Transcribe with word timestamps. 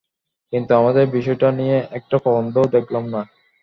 কিন্তু, 0.53 0.71
আমাদের 0.75 1.05
বিষয়টা 1.07 1.47
নিয়ে 1.51 1.77
একটা 1.91 2.15
প্রবন্ধও 2.17 2.73
দেখলাম 2.75 3.03
না। 3.13 3.21